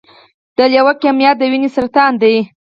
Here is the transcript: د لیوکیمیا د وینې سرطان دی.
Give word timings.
د 0.57 0.59
لیوکیمیا 0.71 1.31
د 1.37 1.41
وینې 1.51 1.69
سرطان 1.75 2.11
دی. 2.21 2.35